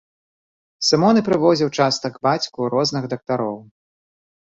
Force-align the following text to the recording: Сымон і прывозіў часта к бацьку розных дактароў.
Сымон 0.87 1.15
і 1.21 1.23
прывозіў 1.27 1.69
часта 1.77 2.05
к 2.17 2.25
бацьку 2.27 2.59
розных 2.79 3.03
дактароў. 3.15 3.57